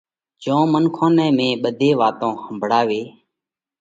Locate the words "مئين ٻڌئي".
1.37-1.89